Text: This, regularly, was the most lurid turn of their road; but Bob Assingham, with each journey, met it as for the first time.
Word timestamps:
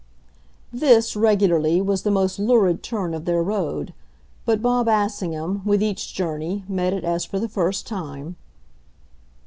This, 0.73 1.15
regularly, 1.15 1.79
was 1.79 2.01
the 2.01 2.09
most 2.09 2.39
lurid 2.39 2.81
turn 2.81 3.13
of 3.13 3.25
their 3.25 3.43
road; 3.43 3.93
but 4.45 4.59
Bob 4.59 4.87
Assingham, 4.87 5.61
with 5.63 5.83
each 5.83 6.15
journey, 6.15 6.65
met 6.67 6.91
it 6.91 7.03
as 7.03 7.23
for 7.23 7.37
the 7.37 7.47
first 7.47 7.85
time. 7.85 8.35